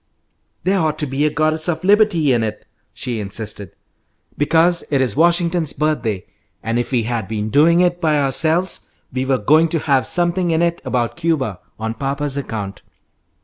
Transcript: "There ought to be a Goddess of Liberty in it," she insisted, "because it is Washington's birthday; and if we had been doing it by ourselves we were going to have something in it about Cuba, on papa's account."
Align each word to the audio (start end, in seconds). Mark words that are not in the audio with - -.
"There 0.63 0.79
ought 0.79 0.97
to 0.97 1.05
be 1.05 1.27
a 1.27 1.29
Goddess 1.29 1.67
of 1.69 1.83
Liberty 1.83 2.33
in 2.33 2.41
it," 2.41 2.65
she 2.91 3.19
insisted, 3.19 3.75
"because 4.35 4.83
it 4.89 4.99
is 4.99 5.15
Washington's 5.15 5.73
birthday; 5.73 6.25
and 6.63 6.79
if 6.79 6.91
we 6.91 7.03
had 7.03 7.27
been 7.27 7.51
doing 7.51 7.81
it 7.81 8.01
by 8.01 8.17
ourselves 8.17 8.87
we 9.13 9.25
were 9.27 9.37
going 9.37 9.67
to 9.69 9.77
have 9.77 10.07
something 10.07 10.49
in 10.49 10.63
it 10.63 10.81
about 10.83 11.17
Cuba, 11.17 11.59
on 11.79 11.93
papa's 11.93 12.35
account." 12.35 12.81